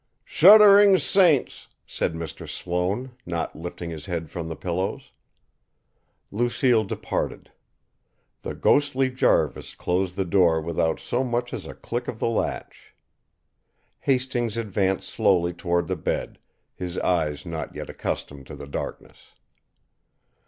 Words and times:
"Shuddering 0.25 0.97
saints!" 0.97 1.67
said 1.85 2.15
Mr. 2.15 2.49
Sloane, 2.49 3.11
not 3.23 3.55
lifting 3.55 3.91
his 3.91 4.07
head 4.07 4.31
from 4.31 4.47
the 4.49 4.55
pillows. 4.55 5.11
Lucille 6.31 6.83
departed. 6.83 7.51
The 8.41 8.55
ghostly 8.55 9.11
Jarvis 9.11 9.75
closed 9.75 10.15
the 10.15 10.25
door 10.25 10.59
without 10.59 10.99
so 10.99 11.23
much 11.23 11.53
as 11.53 11.67
a 11.67 11.75
click 11.75 12.07
of 12.07 12.17
the 12.17 12.25
latch. 12.27 12.95
Hastings 13.99 14.57
advanced 14.57 15.07
slowly 15.07 15.53
toward 15.53 15.85
the 15.85 15.95
bed, 15.95 16.39
his 16.73 16.97
eyes 16.97 17.45
not 17.45 17.75
yet 17.75 17.87
accustomed 17.87 18.47
to 18.47 18.55
the 18.55 18.65
darkness. 18.65 19.35